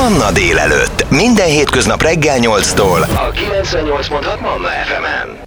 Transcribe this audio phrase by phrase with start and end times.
[0.00, 1.10] Manna délelőtt.
[1.10, 3.00] Minden hétköznap reggel 8-tól.
[3.02, 5.38] A 98.6 Manna FM-en.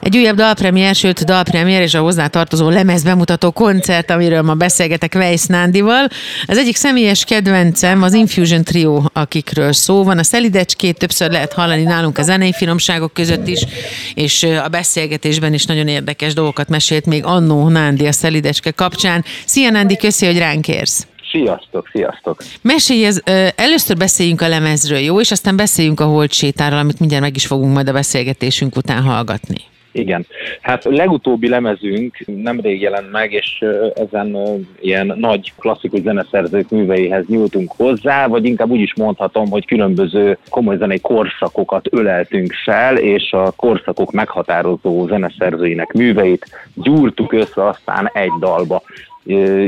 [0.00, 5.14] Egy újabb dalpremiér, sőt dalpremiér és a hozzá tartozó lemez bemutató koncert, amiről ma beszélgetek
[5.14, 6.08] Weiss Nándival.
[6.46, 10.18] Az egyik személyes kedvencem az Infusion Trio, akikről szó van.
[10.18, 13.60] A szelidecskét többször lehet hallani nálunk a zenei finomságok között is,
[14.14, 19.24] és a beszélgetésben is nagyon érdekes dolgokat mesélt még annó Nándi a szelidecske kapcsán.
[19.46, 21.06] Szia Nándi, köszi, hogy ránk érsz.
[21.38, 22.42] Sziasztok, sziasztok!
[22.62, 23.20] Mesélj, ez,
[23.56, 25.20] először beszéljünk a lemezről, jó?
[25.20, 29.02] És aztán beszéljünk a Holt sétáról, amit mindjárt meg is fogunk majd a beszélgetésünk után
[29.02, 29.56] hallgatni.
[29.92, 30.26] Igen.
[30.60, 34.36] Hát a legutóbbi lemezünk nemrég jelent meg, és ezen
[34.80, 40.76] ilyen nagy klasszikus zeneszerzők műveihez nyúltunk hozzá, vagy inkább úgy is mondhatom, hogy különböző komoly
[40.76, 48.82] zenei korszakokat öleltünk fel, és a korszakok meghatározó zeneszerzőinek műveit gyúrtuk össze aztán egy dalba.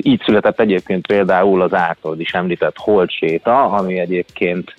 [0.03, 4.75] Így született egyébként például az általad is említett Holtséta, ami egyébként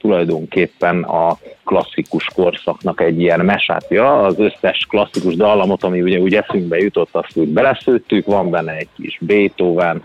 [0.00, 4.22] tulajdonképpen a klasszikus korszaknak egy ilyen mesátja.
[4.22, 8.88] Az összes klasszikus dallamot, ami ugye úgy eszünkbe jutott, azt úgy beleszőttük, van benne egy
[8.96, 10.02] kis Beethoven,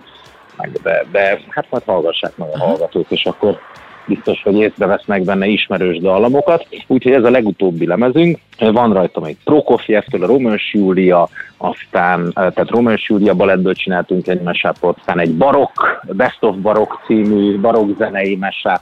[0.58, 3.60] meg de, de hát majd hallgassák meg a hallgatók, és akkor
[4.06, 6.68] biztos, hogy észrevesznek benne ismerős dallamokat.
[6.88, 8.40] Úgyhogy ez a legutóbbi lemezünk.
[8.60, 14.98] Van rajta még Prokofjevtől, a Romans Júlia, aztán, tehát Romans Júlia balettből csináltunk egy mesápot,
[14.98, 18.82] aztán egy barokk, Best of Barokk című barokk zenei mesáp,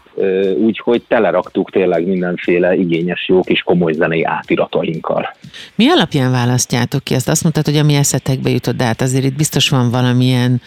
[0.58, 5.36] úgyhogy teleraktuk tényleg mindenféle igényes, jó kis komoly zenei átiratainkkal.
[5.76, 7.30] Mi alapján választjátok ki ezt?
[7.30, 10.62] Azt mondtad, hogy a mi eszetekbe jutott, de hát azért itt biztos van valamilyen,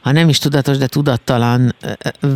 [0.00, 1.74] ha nem is tudatos, de tudattalan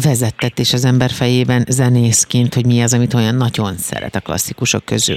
[0.02, 5.16] vezettetés az ember fejében zenészként, hogy mi az, amit olyan nagyon szeret a klasszikusok közül.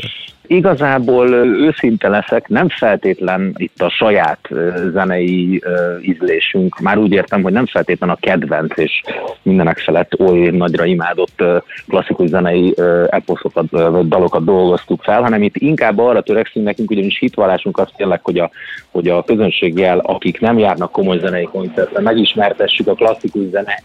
[0.52, 4.50] Igazából őszinte leszek, nem feltétlen itt a saját
[4.92, 5.64] zenei
[6.02, 9.02] ízlésünk, már úgy értem, hogy nem feltétlen a kedvenc és
[9.42, 11.44] mindenek felett oly nagyra imádott
[11.88, 12.74] klasszikus zenei
[13.10, 18.20] eposzokat vagy dalokat dolgoztuk fel, hanem itt inkább arra törekszünk nekünk, ugyanis hitvallásunk az tényleg,
[18.24, 18.50] hogy a,
[18.92, 23.82] hogy a közönséggel, akik nem járnak komoly zenei koncertre, megismertessük a klasszikus zene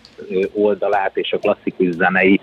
[0.53, 2.41] oldalát és a klasszikus zenei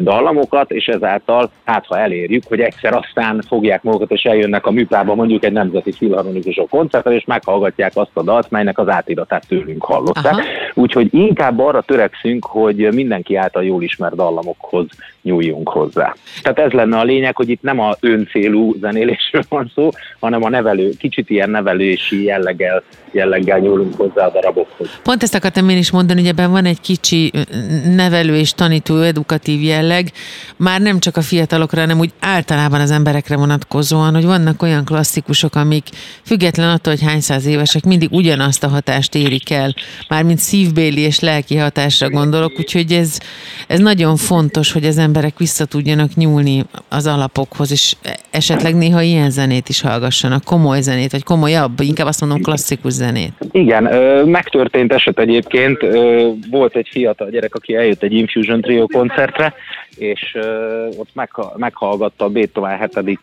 [0.00, 5.14] dallamokat, és ezáltal hát ha elérjük, hogy egyszer aztán fogják magukat, és eljönnek a műpába
[5.14, 10.32] mondjuk egy nemzeti filharmonikusok koncertre, és meghallgatják azt a dalt, melynek az átiratát tőlünk hallották.
[10.32, 10.42] Aha.
[10.74, 14.86] Úgyhogy inkább arra törekszünk, hogy mindenki által jól ismert dallamokhoz
[15.22, 16.14] nyúljunk hozzá.
[16.42, 19.88] Tehát ez lenne a lényeg, hogy itt nem a öncélú zenélésről van szó,
[20.20, 24.88] hanem a nevelő, kicsit ilyen nevelési jelleggel, jelleggel nyúlunk hozzá a darabokhoz.
[25.02, 27.30] Pont ezt akartam én is mondani, hogy ebben van egy kicsi
[27.96, 30.10] nevelő és tanító edukatív jelleg,
[30.56, 35.54] már nem csak a fiatalokra, hanem úgy általában az emberekre vonatkozóan, hogy vannak olyan klasszikusok,
[35.54, 35.84] amik
[36.22, 39.74] független attól, hogy hány száz évesek, mindig ugyanazt a hatást érik el,
[40.08, 43.18] mármint szívbéli és lelki hatásra gondolok, úgyhogy ez,
[43.68, 47.96] ez nagyon fontos, hogy az emberek vissza tudjanak nyúlni az alapokhoz, és
[48.30, 53.32] esetleg néha ilyen zenét is hallgassanak, komoly zenét, vagy komolyabb, inkább azt mondom klasszikus zenét.
[53.52, 53.82] Igen,
[54.26, 55.78] megtörtént eset egyébként,
[56.50, 59.54] volt egy fiatal gyerek, aki eljött egy Infusion Trio koncertre,
[59.96, 60.38] és
[60.96, 63.20] ott meghallgatta a Beethoven 7.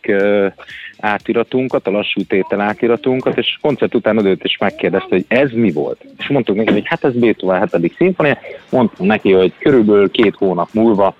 [0.98, 6.06] átiratunkat, a lassú tétel átiratunkat, és koncert után odőtt és megkérdezte, hogy ez mi volt.
[6.18, 7.94] És mondtuk neki, hogy hát ez Beethoven 7.
[7.98, 8.38] szimfonia,
[8.70, 11.16] mondtam neki, hogy körülbelül két hónap múlva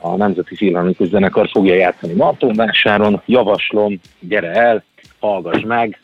[0.00, 4.84] a Nemzeti Filharmonikus Zenekar fogja játszani Martonvásáron, javaslom, gyere el,
[5.20, 5.98] hallgass meg,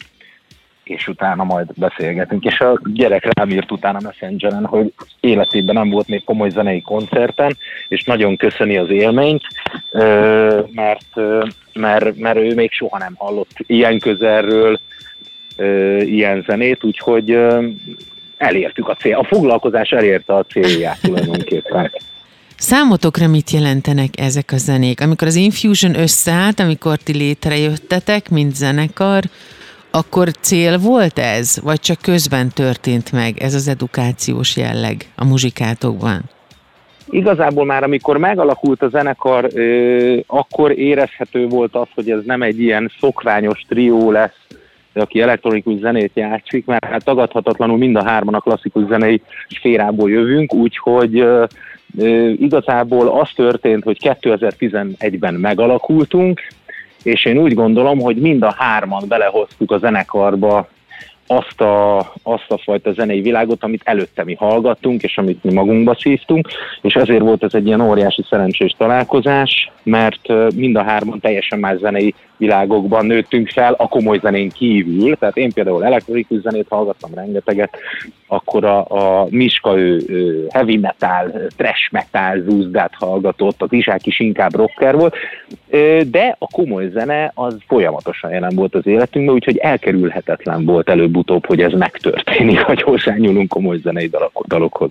[0.85, 2.45] és utána majd beszélgetünk.
[2.45, 7.57] És a gyerek rám írt utána Messengeren, hogy életében nem volt még komoly zenei koncerten,
[7.89, 9.43] és nagyon köszöni az élményt,
[10.73, 11.21] mert,
[11.73, 14.81] mert, mert ő még soha nem hallott ilyen közelről
[15.99, 17.39] ilyen zenét, úgyhogy
[18.37, 19.17] elértük a cél.
[19.17, 21.91] A foglalkozás elérte a célját tulajdonképpen.
[22.57, 25.01] Számotokra mit jelentenek ezek a zenék?
[25.01, 29.23] Amikor az Infusion összeállt, amikor ti létrejöttetek, mint zenekar,
[29.93, 36.21] akkor cél volt ez, vagy csak közben történt meg ez az edukációs jelleg a muzsikátokban?
[37.11, 39.49] Igazából már amikor megalakult a zenekar,
[40.27, 44.47] akkor érezhető volt az, hogy ez nem egy ilyen szokványos trió lesz,
[44.95, 50.55] aki elektronikus zenét játszik, mert hát tagadhatatlanul mind a hárman a klasszikus zenei szférából jövünk,
[50.55, 51.25] úgyhogy
[52.37, 56.41] igazából az történt, hogy 2011-ben megalakultunk,
[57.03, 60.69] és én úgy gondolom, hogy mind a hárman belehoztuk a zenekarba
[61.27, 65.95] azt a, azt a fajta zenei világot, amit előtte mi hallgattunk, és amit mi magunkba
[65.95, 66.49] szívtunk,
[66.81, 71.79] és ezért volt ez egy ilyen óriási szerencsés találkozás, mert mind a hárman teljesen más
[71.79, 77.77] zenei világokban nőttünk fel, a komoly zenén kívül, tehát én például elektronikus zenét hallgattam rengeteget,
[78.27, 84.21] akkor a, a Miska ő, ő heavy metal, trash metal zúzdát hallgatott, az Izsák is
[84.21, 85.15] inkább rocker volt,
[86.11, 91.61] de a komoly zene az folyamatosan jelen volt az életünkben, úgyhogy elkerülhetetlen volt előbb-utóbb, hogy
[91.61, 94.11] ez megtörténik, hogy hozzányúlunk komoly zenei
[94.49, 94.91] dalokhoz.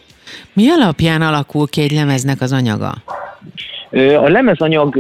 [0.54, 2.94] Mi alapján alakul ki egy lemeznek az anyaga?
[3.94, 4.96] A lemezanyag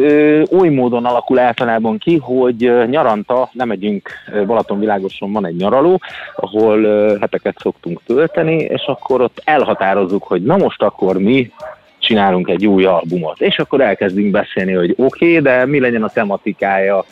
[0.51, 4.09] oly módon alakul általában ki, hogy nyaranta nem megyünk
[4.45, 5.99] Balatonvilágoson, van egy nyaraló,
[6.35, 6.83] ahol
[7.19, 11.51] heteket szoktunk tölteni, és akkor ott elhatározzuk, hogy na most akkor mi
[11.99, 13.41] csinálunk egy új albumot.
[13.41, 17.05] És akkor elkezdünk beszélni, hogy oké, okay, de mi legyen a tematikája,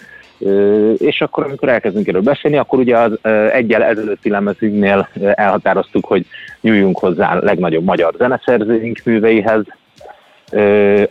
[0.97, 3.19] és akkor, amikor elkezdünk erről beszélni, akkor ugye az
[3.51, 6.25] egyel ezelőtti lemezünknél elhatároztuk, hogy
[6.61, 9.63] nyúljunk hozzá a legnagyobb magyar zeneszerzőink műveihez,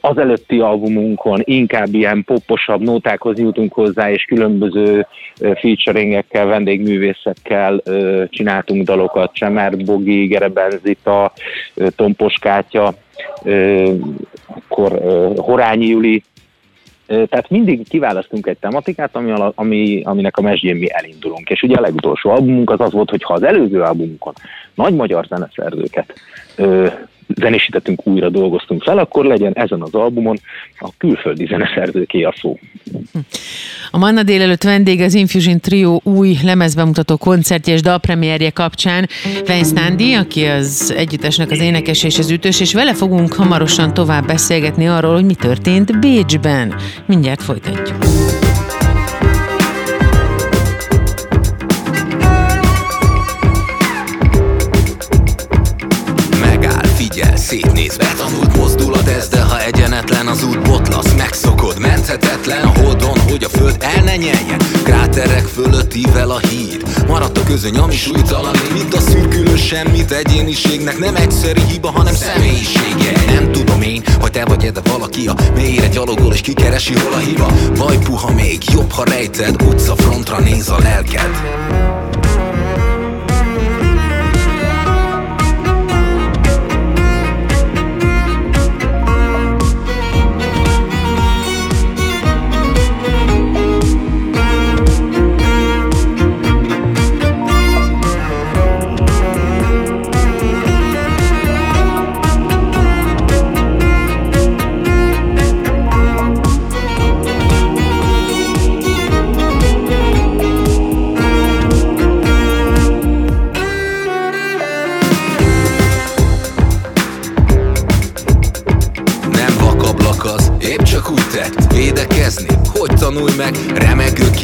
[0.01, 5.07] az előtti albumunkon inkább ilyen poposabb nótákhoz jutunk hozzá, és különböző
[5.55, 7.83] featuringekkel, vendégművészekkel
[8.29, 11.33] csináltunk dalokat, Csemer Bogi, Gerebenzita,
[11.97, 12.95] Tompos Kátya,
[14.47, 15.01] akkor
[15.37, 16.23] Horányi Juli,
[17.07, 21.51] tehát mindig kiválasztunk egy tematikát, ami, ami, aminek a mesdjén mi elindulunk.
[21.51, 24.33] És ugye a legutolsó albumunk az az volt, hogy ha az előző albumunkon
[24.75, 26.15] nagy magyar zeneszerzőket
[27.37, 30.39] zenésítettünk, újra dolgoztunk fel, akkor legyen ezen az albumon
[30.79, 32.59] a külföldi zeneszerzőké a szó.
[33.91, 39.09] A Manna délelőtt vendég az Infusion Trio új lemezbemutató koncertje és dalpremierje kapcsán
[39.47, 44.27] Vence Nandi, aki az együttesnek az énekes és az ütős, és vele fogunk hamarosan tovább
[44.27, 46.75] beszélgetni arról, hogy mi történt Bécsben.
[47.07, 48.48] Mindjárt folytatjuk.
[59.99, 64.59] Egyenetlen az út botlasz Megszokod, menthetetlen a holdon, hogy a föld el ne nyeljen.
[64.83, 70.11] Kráterek fölött ível a híd Maradt a közöny, ami súlytalan Mint a szürkülő semmit.
[70.11, 73.13] Egyéniségnek Nem egyszerű hiba, hanem személyisége.
[73.27, 77.19] Nem tudom én, hogy te vagy de valaki a mélyre gyalogol és kikeresi hol a
[77.19, 77.53] hiba.
[77.75, 81.98] Vagy puha még, jobb ha rejted Utca frontra néz a lelked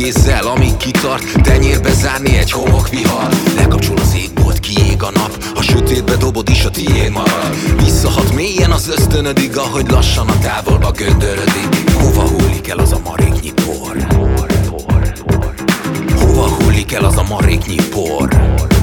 [0.05, 6.17] kézzel, amíg kitart Tenyérbe zárni egy homokvihar Lekapcsol az égbolt, kiég a nap A sötétbe
[6.17, 12.29] dobod is a tiéd marad Visszahat mélyen az ösztönödig Ahogy lassan a távolba göndörödik Hova
[12.29, 13.97] hullik el az a maréknyi por?
[16.17, 18.74] Hova hullik el az a maréknyi por?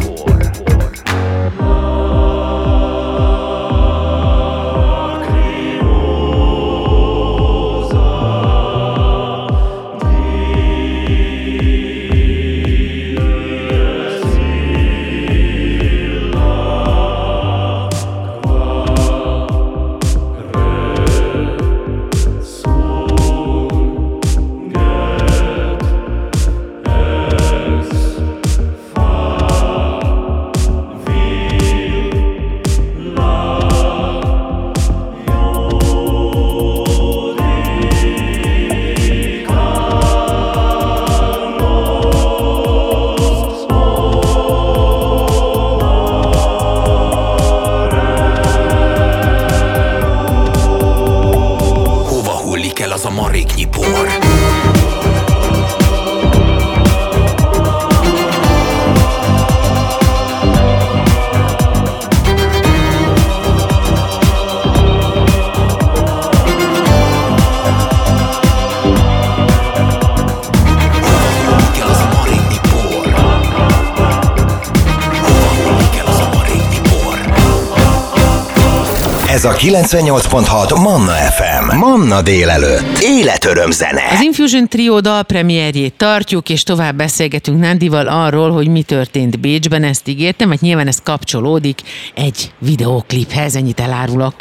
[79.32, 81.78] Ez a 98.6 Manna FM.
[81.78, 82.98] Manna délelőtt.
[83.02, 84.02] Életöröm zene.
[84.12, 90.08] Az Infusion Trio dalpremierjét tartjuk, és tovább beszélgetünk Nandival arról, hogy mi történt Bécsben, ezt
[90.08, 91.80] ígértem, mert nyilván ez kapcsolódik
[92.16, 94.34] egy videókliphez, ennyit elárulok.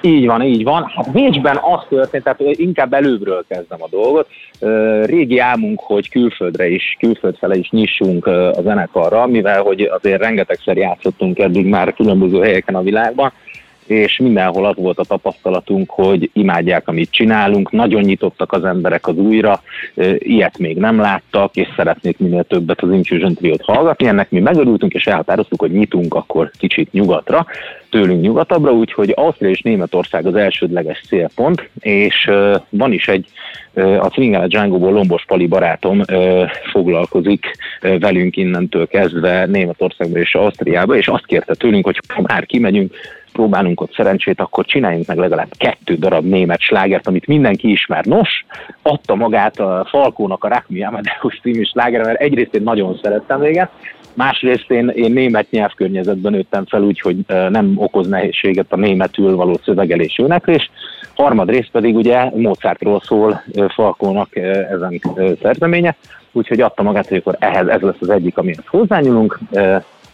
[0.00, 0.92] Így van, így van.
[0.96, 4.28] Hát Bécsben az történt, tehát inkább előbbről kezdem a dolgot.
[5.06, 10.76] Régi álmunk, hogy külföldre is, külföld fele is nyissunk a zenekarra, mivel hogy azért rengetegszer
[10.76, 13.32] játszottunk eddig már különböző helyeken a világban,
[13.86, 19.16] és mindenhol az volt a tapasztalatunk, hogy imádják, amit csinálunk, nagyon nyitottak az emberek az
[19.16, 19.62] újra,
[20.18, 24.06] ilyet még nem láttak, és szeretnék minél többet az Infusion Triot hallgatni.
[24.06, 27.46] Ennek mi megörültünk, és elhatároztuk, hogy nyitunk akkor kicsit nyugatra,
[27.90, 32.30] tőlünk nyugatabbra, úgyhogy Ausztria és Németország az elsődleges célpont, és
[32.68, 33.26] van is egy
[33.74, 36.00] a Swingale Django-ból Lombos Pali barátom
[36.72, 37.56] foglalkozik
[37.98, 42.94] velünk innentől kezdve Németországba és Ausztriába, és azt kérte tőlünk, hogy ha már kimegyünk,
[43.34, 48.04] próbálunk ott szerencsét, akkor csináljunk meg legalább kettő darab német slágert, amit mindenki ismer.
[48.04, 48.44] Nos,
[48.82, 53.40] adta magát a Falkónak a Rock Me Amadeus című sláger, mert egyrészt én nagyon szerettem
[53.40, 53.70] véget,
[54.14, 60.18] másrészt én, én német nyelvkörnyezetben nőttem fel, úgyhogy nem okoz nehézséget a németül való szövegelés
[60.18, 60.70] éneklés.
[61.14, 65.00] Harmadrészt pedig ugye Mozartról szól Falkónak ezen
[65.42, 65.96] szerzeménye,
[66.32, 69.38] úgyhogy adta magát, hogy akkor ehhez ez lesz az egyik, amihez hozzányúlunk.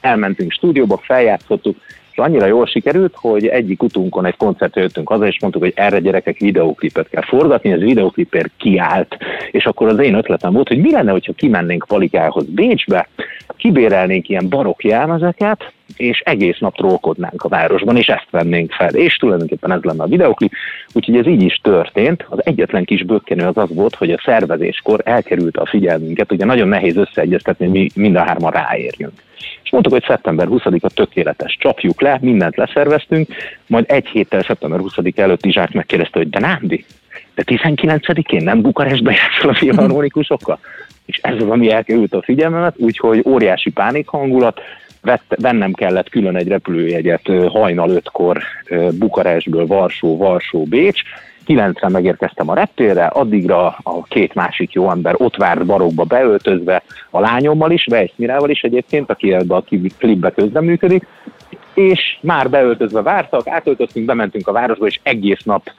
[0.00, 1.76] Elmentünk stúdióba, feljátszottuk,
[2.20, 6.38] annyira jól sikerült, hogy egyik utunkon egy koncertre jöttünk haza, és mondtuk, hogy erre gyerekek
[6.38, 9.16] videóklipet kell forgatni, ez videóklipért kiállt.
[9.50, 13.08] És akkor az én ötletem volt, hogy mi lenne, hogyha kimennénk Palikához Bécsbe,
[13.56, 18.94] kibérelnénk ilyen barokk jelmezeket, és egész nap trollkodnánk a városban, és ezt vennénk fel.
[18.94, 20.52] És tulajdonképpen ez lenne a videoklip,
[20.92, 22.26] úgyhogy ez így is történt.
[22.28, 26.68] Az egyetlen kis bökkenő az az volt, hogy a szervezéskor elkerült a figyelmünket, ugye nagyon
[26.68, 29.22] nehéz összeegyeztetni, hogy mi mind a hárman ráérjünk.
[29.62, 33.28] És mondtuk, hogy szeptember 20-a tökéletes, csapjuk le, mindent leszerveztünk,
[33.66, 36.84] majd egy héttel szeptember 20 előtt Izsák megkérdezte, hogy de Nándi,
[37.34, 40.58] de 19-én nem Bukarestbe játszol a filharmonikusokkal?
[41.06, 44.60] És ez az, ami elkerült a figyelmemet, úgyhogy óriási pánik hangulat,
[45.02, 48.42] vett, vennem kellett külön egy repülőjegyet hajnal ötkor
[48.98, 51.02] Bukarestből Varsó, Varsó, Bécs,
[51.44, 57.20] kilencre megérkeztem a reptérre, addigra a két másik jó ember ott várt barokba beöltözve, a
[57.20, 59.64] lányommal is, Weiss Mirával is egyébként, aki ebbe a
[59.98, 61.06] klipbe közreműködik,
[61.74, 65.70] és már beöltözve vártak, átöltöztünk, bementünk a városba, és egész nap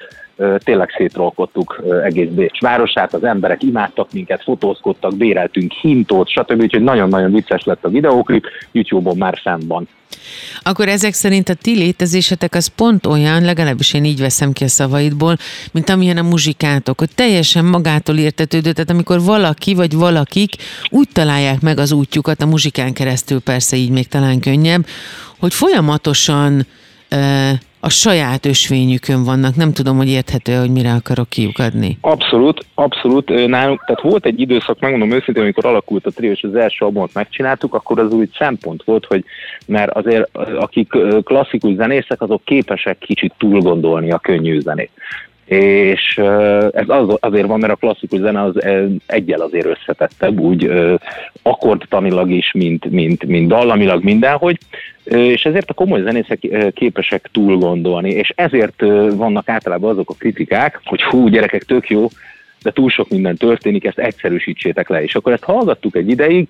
[0.58, 6.62] tényleg szétrolkodtuk egész Bécs városát, az emberek imádtak minket, fotózkodtak, béreltünk hintót, stb.
[6.62, 9.88] Úgyhogy nagyon-nagyon vicces lett a videóklip, YouTube-on már fenn van.
[10.64, 14.68] Akkor ezek szerint a ti létezésetek az pont olyan, legalábbis én így veszem ki a
[14.68, 15.36] szavaidból,
[15.72, 20.56] mint amilyen a muzsikátok, hogy teljesen magától értetődő, tehát amikor valaki vagy valakik
[20.90, 24.86] úgy találják meg az útjukat a muzsikán keresztül, persze így még talán könnyebb,
[25.42, 26.66] hogy folyamatosan
[27.80, 29.56] a saját ösvényükön vannak.
[29.56, 31.98] Nem tudom, hogy érthető, hogy mire akarok kiukadni.
[32.02, 33.48] Abszolút, abszolút.
[33.48, 37.14] Nálunk, tehát volt egy időszak, megmondom őszintén, amikor alakult a trió, és az első albumot
[37.14, 39.24] megcsináltuk, akkor az úgy szempont volt, hogy
[39.66, 40.88] mert azért akik
[41.24, 44.92] klasszikus zenészek, azok képesek kicsit túl gondolni a könnyű zenét
[45.58, 46.18] és
[46.72, 48.56] ez az, azért van, mert a klasszikus zene az
[49.06, 50.72] egyel azért összetettebb, úgy
[51.42, 54.58] akkordtanilag is, mint, mint, mint dallamilag mindenhogy,
[55.04, 56.40] és ezért a komoly zenészek
[56.74, 58.82] képesek túl gondolni, és ezért
[59.16, 62.08] vannak általában azok a kritikák, hogy hú, gyerekek, tök jó,
[62.64, 65.04] de túl sok minden történik, ezt egyszerűsítsétek le.
[65.04, 66.48] És akkor ezt hallgattuk egy ideig,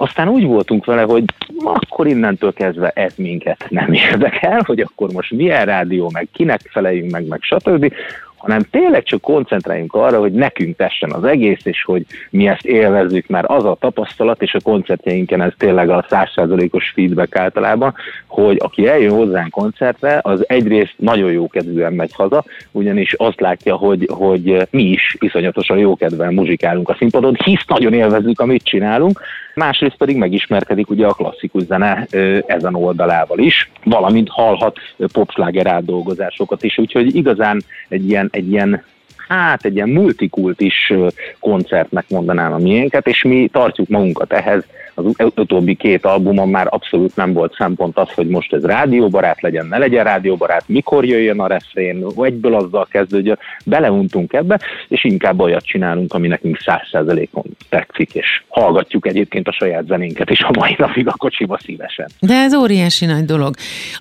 [0.00, 1.24] aztán úgy voltunk vele, hogy
[1.58, 7.10] akkor innentől kezdve ez minket nem érdekel, hogy akkor most milyen rádió, meg kinek feleljünk
[7.10, 7.92] meg, meg stb.,
[8.40, 13.26] hanem tényleg csak koncentráljunk arra, hogy nekünk tessen az egész, és hogy mi ezt élvezzük,
[13.26, 17.94] mert az a tapasztalat, és a koncertjeinken ez tényleg a százszázalékos feedback általában,
[18.26, 23.76] hogy aki eljön hozzánk koncertre, az egyrészt nagyon jó kedvűen megy haza, ugyanis azt látja,
[23.76, 29.20] hogy, hogy mi is iszonyatosan jó kedven muzsikálunk a színpadon, hisz nagyon élvezzük, amit csinálunk,
[29.60, 32.06] másrészt pedig megismerkedik ugye a klasszikus zene
[32.46, 34.78] ezen oldalával is, valamint hallhat
[35.12, 38.84] popsláger átdolgozásokat is, úgyhogy igazán egy ilyen, egy ilyen
[39.28, 40.92] hát egy ilyen multikultis
[41.40, 45.04] koncertnek mondanám a miénket, és mi tartjuk magunkat ehhez, az
[45.36, 49.78] utóbbi két albumon már abszolút nem volt szempont az, hogy most ez rádióbarát legyen, ne
[49.78, 56.14] legyen rádióbarát, mikor jöjjön a refrén, egyből azzal kezdődjön, beleuntunk ebbe, és inkább olyat csinálunk,
[56.14, 61.06] ami nekünk száz százalékon tetszik, és hallgatjuk egyébként a saját zenénket is a mai napig
[61.06, 62.06] a kocsiba szívesen.
[62.20, 63.54] De ez óriási nagy dolog.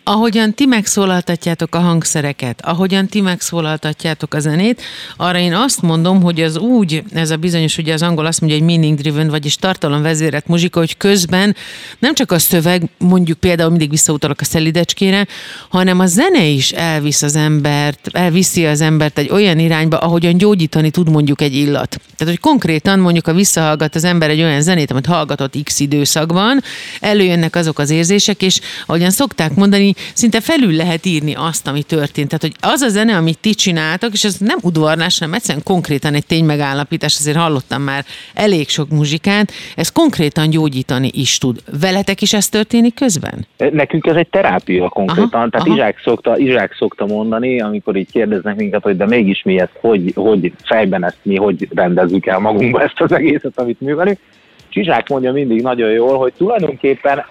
[0.04, 4.82] Ahogyan ti megszólaltatjátok a hangszereket, ahogyan ti megszólaltatjátok a zenét,
[5.18, 8.58] arra én azt mondom, hogy az úgy, ez a bizonyos, ugye az angol azt mondja,
[8.60, 11.56] hogy meaning driven, vagyis tartalomvezérett muzsikok, hogy közben
[12.00, 15.28] nem csak a szöveg, mondjuk például mindig visszautalok a szelidecskére,
[15.70, 20.90] hanem a zene is elvisz az embert, elviszi az embert egy olyan irányba, ahogyan gyógyítani
[20.90, 22.00] tud mondjuk egy illat.
[22.18, 26.64] Tehát, hogy konkrétan mondjuk, a visszahallgat az ember egy olyan zenét, amit hallgatott X időszakban,
[27.00, 32.28] előjönnek azok az érzések, és ahogyan szokták mondani, szinte felül lehet írni azt, ami történt.
[32.28, 36.14] Tehát, hogy az a zene, amit ti csináltak, és ez nem udvarlás, hanem egyszerűen konkrétan
[36.14, 41.60] egy ténymegállapítás, azért hallottam már elég sok muzsikát, ez konkrétan gyógyítani is tud.
[41.82, 43.48] Veletek is ez történik közben?
[43.58, 45.76] Nekünk ez egy terápia konkrétan, aha, tehát aha.
[45.76, 50.12] Izsák, szokta, Izsák szokta mondani, amikor így kérdeznek minket, hogy de mégis mi ezt, hogy,
[50.16, 54.18] hogy fejben ezt mi, hogy rendezzük el magunkba ezt az egészet, amit művelünk.
[54.70, 57.26] Csizsák mondja mindig nagyon jól, hogy tulajdonképpen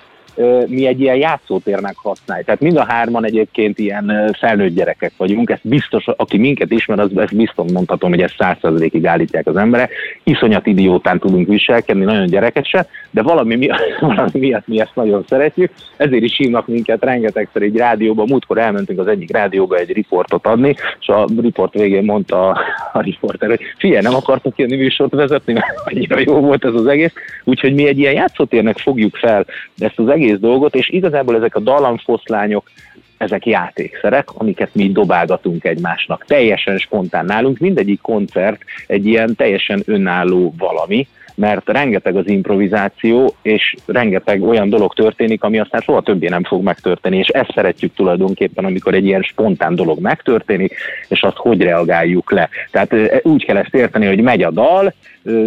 [0.66, 2.47] mi egy ilyen játszótérnek használjuk.
[2.47, 7.11] Tehát mind a hárman egyébként ilyen felnőtt gyerekek vagyunk, ezt biztos, aki minket ismer, az
[7.16, 9.92] ezt biztos mondhatom, hogy ezt százszerzelékig állítják az emberek.
[10.25, 15.73] Iszonyat idiótán tudunk viselkedni, nagyon gyerekesen, de valami, miatt, valami miatt mi ezt nagyon szeretjük,
[15.97, 18.25] ezért is hívnak minket rengetegszer egy rádióba.
[18.26, 22.61] Múltkor elmentünk az egyik rádióba egy riportot adni, és a riport végén mondta a,
[22.92, 26.87] a riporter, hogy figyelj, nem akartok ilyen műsort vezetni, mert annyira jó volt ez az
[26.87, 27.12] egész.
[27.44, 29.47] Úgyhogy mi egy ilyen játszótérnek fogjuk fel
[29.78, 32.70] ezt az egész egész dolgot, és igazából ezek a dallamfoszlányok,
[33.16, 36.25] ezek játékszerek, amiket mi dobálgatunk egymásnak.
[36.26, 41.08] Teljesen spontán nálunk, mindegyik koncert egy ilyen teljesen önálló valami,
[41.38, 46.62] mert rengeteg az improvizáció, és rengeteg olyan dolog történik, ami aztán soha többé nem fog
[46.62, 50.75] megtörténni, és ezt szeretjük tulajdonképpen, amikor egy ilyen spontán dolog megtörténik,
[51.09, 52.49] és azt hogy reagáljuk le.
[52.71, 54.95] Tehát úgy kell ezt érteni, hogy megy a dal,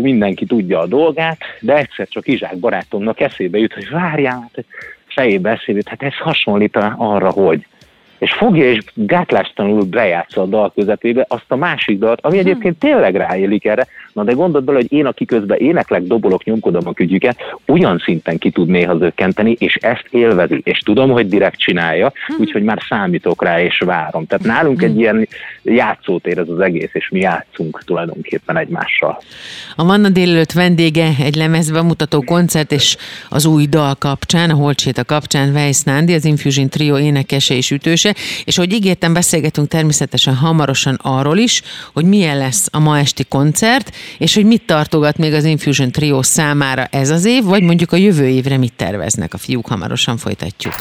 [0.01, 4.65] mindenki tudja a dolgát, de egyszer csak Izsák barátomnak eszébe jut, hogy várjál, hát
[5.07, 7.65] fejébe eszébe hát ez hasonlít arra, hogy
[8.21, 12.47] és fogja és gátlástalanul bejátsza a dal közepébe azt a másik dalt, ami hmm.
[12.47, 13.87] egyébként tényleg ráélik erre.
[14.13, 17.37] Na de gondold bele, hogy én, aki közben éneklek, dobolok, nyomkodom a kügyüket,
[17.67, 20.61] olyan szinten ki tud néha zökkenteni, és ezt élvezi.
[20.63, 22.37] És tudom, hogy direkt csinálja, hmm.
[22.39, 24.25] úgyhogy már számítok rá, és várom.
[24.25, 24.99] Tehát nálunk egy hmm.
[24.99, 25.27] ilyen
[25.63, 29.21] játszótér ez az egész, és mi játszunk tulajdonképpen egymással.
[29.75, 32.97] A Manna délelőtt vendége egy lemezbemutató koncert, és
[33.29, 38.09] az új dal kapcsán, a Holcséta kapcsán Weiss Nándi, az Infusion Trio énekese és ütőse,
[38.43, 41.61] és hogy ígértem, beszélgetünk természetesen hamarosan arról is,
[41.93, 46.23] hogy milyen lesz a ma esti koncert, és hogy mit tartogat még az Infusion Trio
[46.23, 49.33] számára ez az év, vagy mondjuk a jövő évre mit terveznek.
[49.33, 50.73] A fiúk hamarosan folytatjuk.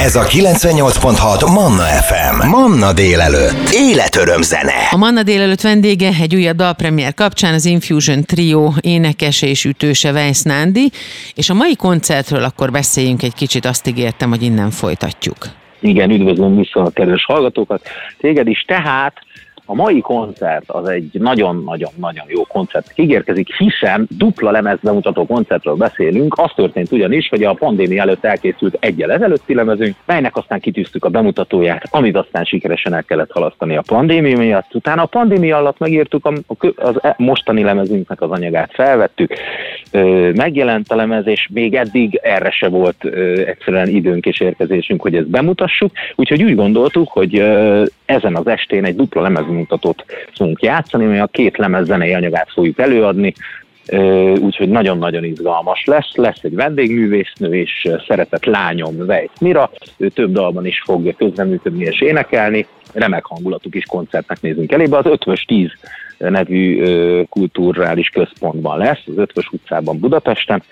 [0.00, 2.48] Ez a 98.6 Manna FM.
[2.48, 3.68] Manna délelőtt.
[3.72, 4.88] Életöröm zene.
[4.90, 10.42] A Manna délelőtt vendége egy újabb dalpremier kapcsán az Infusion Trio énekese és ütőse Weiss
[10.42, 10.90] Nándi,
[11.34, 15.65] és a mai koncertről akkor beszéljünk egy kicsit, azt ígértem, hogy innen folytatjuk.
[15.86, 17.88] Igen, üdvözlöm vissza a kedves hallgatókat.
[18.18, 18.64] Téged is.
[18.66, 19.18] Tehát
[19.66, 26.38] a mai koncert az egy nagyon-nagyon-nagyon jó koncert ígérkezik, hiszen dupla lemez bemutató koncertről beszélünk.
[26.38, 31.08] Az történt ugyanis, hogy a pandémia előtt elkészült egyel ezelőtti lemezünk, melynek aztán kitűztük a
[31.08, 34.74] bemutatóját, amit aztán sikeresen el kellett halasztani a pandémia miatt.
[34.74, 36.32] Utána a pandémia alatt megírtuk a,
[36.76, 39.32] az e- mostani lemezünknek az anyagát, felvettük,
[40.34, 43.04] megjelent a lemez, és még eddig erre se volt
[43.46, 45.90] egyszerűen időnk és érkezésünk, hogy ezt bemutassuk.
[46.14, 47.34] Úgyhogy úgy gondoltuk, hogy
[48.04, 49.20] ezen az estén egy dupla
[49.56, 53.34] lemezmutatót fogunk játszani, mert a két lemez zenei anyagát fogjuk előadni,
[54.40, 56.14] úgyhogy nagyon-nagyon izgalmas lesz.
[56.14, 62.00] Lesz egy vendégművésznő és szeretett lányom Vejt Mira, ő több dalban is fog közreműködni és
[62.00, 64.96] énekelni, remek hangulatuk is koncertnek nézünk elébe.
[64.96, 65.70] Az Ötvös 10
[66.18, 66.82] nevű
[67.28, 70.62] kulturális központban lesz, az Ötvös utcában Budapesten,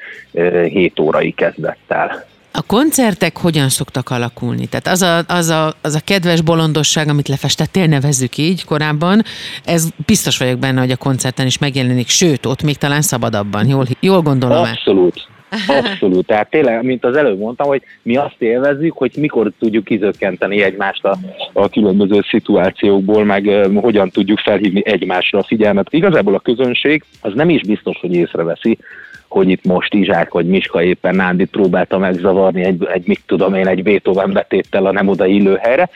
[0.69, 2.27] 7 órai kezdettel.
[2.57, 4.67] A koncertek hogyan szoktak alakulni?
[4.67, 9.23] Tehát az a, az, a, az a kedves bolondosság, amit lefestettél, nevezzük így korábban,
[9.65, 13.69] ez biztos vagyok benne, hogy a koncerten is megjelenik, sőt, ott még talán szabadabban.
[13.69, 15.29] Jól, jól gondolom Abszolút.
[15.79, 16.27] Abszolút.
[16.27, 21.05] Tehát tényleg, mint az előbb mondtam, hogy mi azt élvezzük, hogy mikor tudjuk kizökkenteni egymást
[21.05, 21.19] a,
[21.53, 25.87] a különböző szituációkból, meg uh, hogyan tudjuk felhívni egymásra a figyelmet.
[25.91, 28.79] Igazából a közönség az nem is biztos, hogy észreveszi,
[29.29, 33.67] hogy itt most Izsák vagy Miska éppen Nándit próbálta megzavarni egy, egy mit tudom én,
[33.67, 35.91] egy Beethoven betéttel a nem oda illő helyre,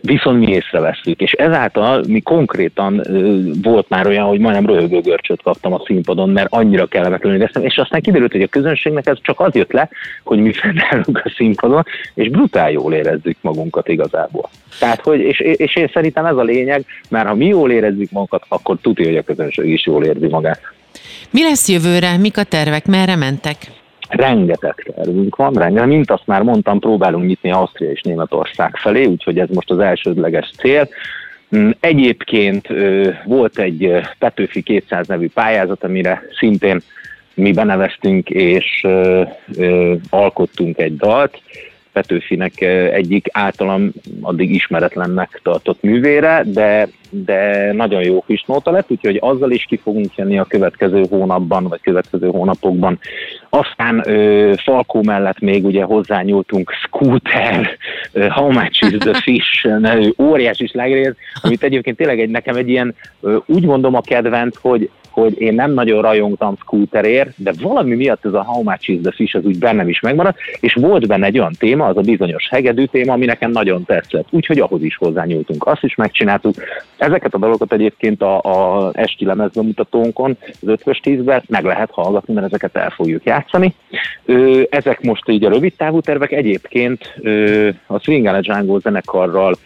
[0.00, 3.02] viszont mi észreveszünk, és ezáltal mi konkrétan
[3.62, 7.78] volt már olyan, hogy majdnem röhögő görcsöt kaptam a színpadon, mert annyira kellemetlenül éreztem, és
[7.78, 9.88] aztán kiderült, hogy a közönségnek ez csak az jött le,
[10.24, 14.48] hogy mi fennállunk a színpadon, és brutál jól érezzük magunkat igazából.
[14.78, 18.44] Tehát, hogy, és, és én szerintem ez a lényeg, mert ha mi jól érezzük magunkat,
[18.48, 20.60] akkor tudja, hogy a közönség is jól érzi magát.
[21.30, 22.16] Mi lesz jövőre?
[22.16, 22.86] Mik a tervek?
[22.86, 23.56] Merre mentek?
[24.08, 25.88] Rengeteg tervünk van, rengeteg.
[25.88, 30.50] Mint azt már mondtam, próbálunk nyitni Ausztria és Németország felé, úgyhogy ez most az elsődleges
[30.58, 30.88] cél.
[31.56, 32.68] Mm, egyébként
[33.24, 36.80] volt egy Petőfi 200 nevű pályázat, amire szintén
[37.34, 38.86] mi beneveztünk és
[40.10, 41.40] alkottunk egy dalt,
[41.94, 42.60] Petőfinek
[42.92, 49.50] egyik általam addig ismeretlennek tartott művére, de, de nagyon jó kis nóta lett, úgyhogy azzal
[49.50, 52.98] is ki fogunk jönni a következő hónapban, vagy következő hónapokban.
[53.48, 57.78] Aztán ö, Falkó mellett még ugye hozzányúltunk Scooter,
[58.12, 62.68] ö, How Much is the Fish, nevű óriási slágerért, amit egyébként tényleg egy, nekem egy
[62.68, 67.94] ilyen, ö, úgy mondom a kedvenc, hogy hogy én nem nagyon rajongtam scooterért, de valami
[67.94, 71.06] miatt ez a How much is the fish az úgy bennem is megmaradt, és volt
[71.06, 74.26] benne egy olyan téma, az a bizonyos hegedű téma, ami nekem nagyon tetszett.
[74.30, 75.66] Úgyhogy ahhoz is hozzányúltunk.
[75.66, 76.54] Azt is megcsináltuk.
[76.96, 82.46] Ezeket a dolgokat egyébként a, a esti lemezbemutatónkon, az ötvös tízben meg lehet hallgatni, mert
[82.46, 83.74] ezeket el fogjuk játszani.
[84.24, 86.32] Ö, ezek most így a rövid távú tervek.
[86.32, 89.56] Egyébként ö, a Swing Django zenekarral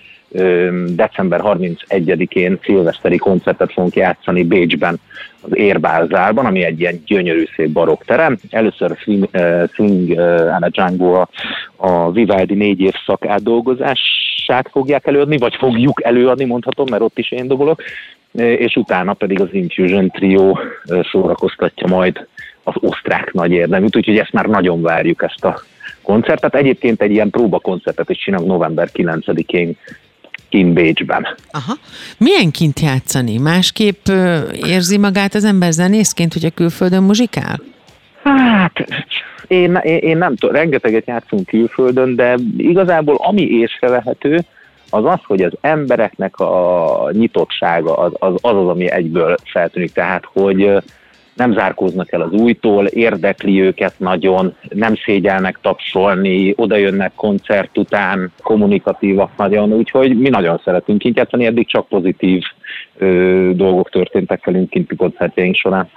[0.87, 5.01] december 31-én szilveszteri koncertet fogunk játszani Bécsben,
[5.41, 8.39] az Érbálzárban, ami egy ilyen gyönyörű szép barokk terem.
[8.51, 9.29] Először Swing,
[9.73, 11.29] Swing Anna Django a,
[11.77, 17.47] a Vivaldi négy évszak átdolgozását fogják előadni, vagy fogjuk előadni, mondhatom, mert ott is én
[17.47, 17.83] dobolok,
[18.33, 20.59] és utána pedig az Infusion Trio
[21.11, 22.27] szórakoztatja majd
[22.63, 25.61] az osztrák nagy érdeműt, úgyhogy ezt már nagyon várjuk ezt a
[26.03, 26.55] koncertet.
[26.55, 29.77] Egyébként egy ilyen próbakoncertet is csinálunk november 9-én
[30.49, 31.27] kint Bécsben.
[31.51, 31.73] Aha.
[32.19, 33.39] Milyen kint játszani?
[33.39, 34.07] Másképp
[34.67, 37.61] érzi magát az ember zenészként, hogy a külföldön muzsikál?
[38.23, 38.87] Hát,
[39.47, 44.45] én, én, én nem tudom, rengeteget játszunk külföldön, de igazából ami észrevehető,
[44.91, 49.93] az az, hogy az embereknek a nyitottsága az az, az, az ami egyből feltűnik.
[49.93, 50.83] Tehát, hogy
[51.39, 58.33] nem zárkóznak el az újtól, érdekli őket nagyon, nem szégyelnek tapsolni, oda jönnek koncert után,
[58.43, 62.43] kommunikatívak nagyon, úgyhogy mi nagyon szeretünk kint játszani, eddig csak pozitív
[62.99, 65.89] ö, dolgok történtek velünk kinti koncertjeink során.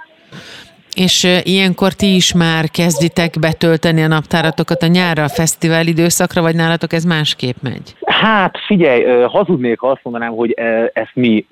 [0.96, 6.54] És ilyenkor ti is már kezditek betölteni a naptáratokat a nyárra, a fesztivál időszakra, vagy
[6.54, 7.94] nálatok ez másképp megy?
[8.04, 10.56] Hát figyelj, hazudnék, ha azt mondanám, hogy
[10.92, 11.46] ezt mi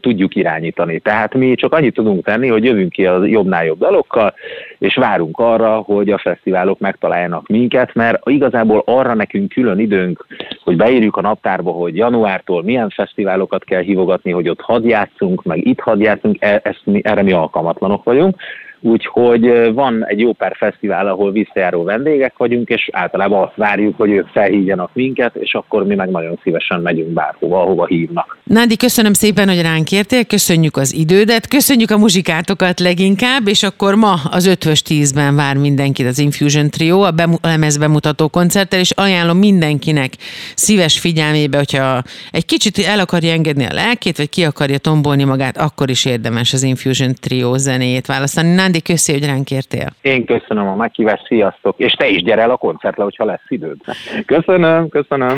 [0.00, 0.98] tudjuk irányítani.
[0.98, 4.34] Tehát mi csak annyit tudunk tenni, hogy jövünk ki a jobbnál jobb dalokkal,
[4.78, 10.26] és várunk arra, hogy a fesztiválok megtaláljanak minket, mert igazából arra nekünk külön időnk,
[10.64, 15.80] hogy beírjuk a naptárba, hogy januártól milyen fesztiválokat kell hívogatni, hogy ott hadjátszunk, meg itt
[15.80, 18.36] hadjátszunk, e, ezt mi, erre mi alkalmatlanok vagyunk
[18.80, 24.10] úgyhogy van egy jó pár fesztivál, ahol visszajáró vendégek vagyunk, és általában azt várjuk, hogy
[24.10, 28.38] ők felhívjanak minket, és akkor mi meg nagyon szívesen megyünk bárhova, ahova hívnak.
[28.44, 33.94] Nádi, köszönöm szépen, hogy ránk értél, köszönjük az idődet, köszönjük a muzsikátokat leginkább, és akkor
[33.94, 39.38] ma az ötvös tízben vár mindenkit az Infusion Trio, a lemez bemutató koncerttel, és ajánlom
[39.38, 40.12] mindenkinek
[40.54, 45.56] szíves figyelmébe, hogyha egy kicsit el akarja engedni a lelkét, vagy ki akarja tombolni magát,
[45.56, 48.54] akkor is érdemes az Infusion Trio zenéjét választani.
[48.66, 49.92] Nádi, köszi, hogy ránk értél.
[50.02, 53.76] Én köszönöm a meghívást, sziasztok, és te is gyere el a koncertre, hogyha lesz időd.
[54.26, 55.34] Köszönöm, köszönöm.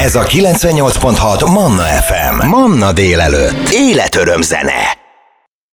[0.00, 2.46] Ez a 98.6 Manna FM.
[2.48, 3.68] Manna délelőtt.
[3.70, 5.05] Életöröm zene.